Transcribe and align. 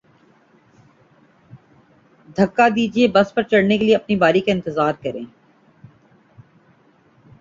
دھکا 2.37 2.65
م 2.67 2.73
دیجئے، 2.75 3.05
بس 3.15 3.27
پر 3.35 3.43
چڑھنے 3.49 3.77
کے 3.77 3.85
لئے 3.85 3.95
اپنی 3.95 4.15
باری 4.23 4.41
کا 4.41 4.51
انتظار 4.51 4.93
کریں 5.03 5.25